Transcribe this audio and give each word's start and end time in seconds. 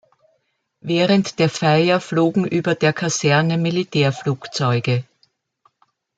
Während 0.79 1.37
der 1.37 1.47
Feier 1.47 1.99
flogen 2.01 2.45
über 2.45 2.73
der 2.73 2.91
Kaserne 2.91 3.59
Militärflugzeuge. 3.59 5.03